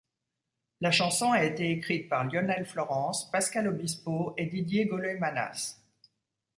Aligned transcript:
La 0.79 0.89
chanson 0.89 1.31
a 1.31 1.43
été 1.43 1.69
écrite 1.69 2.09
par 2.09 2.23
Lionel 2.23 2.65
Florence, 2.65 3.29
Pascal 3.29 3.67
Obispo 3.67 4.33
et 4.35 4.47
Didier 4.47 4.87
Golemanas. 4.87 5.79